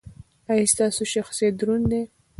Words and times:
ایا 0.51 0.65
ستاسو 0.73 1.01
شخصیت 1.13 1.53
دروند 1.59 1.85
دی؟ 1.91 2.01